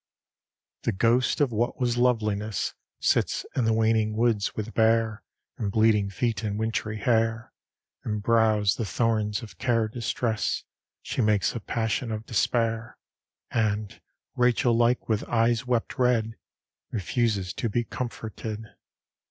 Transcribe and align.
LVI 0.01 0.81
The 0.85 0.91
ghost 0.93 1.41
of 1.41 1.51
what 1.51 1.79
was 1.79 1.95
loveliness 1.99 2.73
Sits 2.99 3.45
in 3.55 3.65
the 3.65 3.73
waning 3.73 4.17
woods, 4.17 4.55
with 4.55 4.73
bare 4.73 5.21
And 5.59 5.71
bleeding 5.71 6.09
feet, 6.09 6.41
and 6.41 6.57
wintry 6.57 6.97
hair, 6.97 7.53
And 8.03 8.23
brows 8.23 8.77
the 8.77 8.83
thorns 8.85 9.43
of 9.43 9.59
care 9.59 9.87
distress; 9.87 10.63
She 11.03 11.21
makes 11.21 11.53
a 11.53 11.59
passion 11.59 12.11
of 12.11 12.25
despair 12.25 12.97
And, 13.51 14.01
Rachel 14.35 14.75
like, 14.75 15.07
with 15.07 15.23
eyes 15.29 15.67
wept 15.67 15.99
red, 15.99 16.35
Refuses 16.89 17.53
to 17.53 17.69
be 17.69 17.83
comforted. 17.83 18.65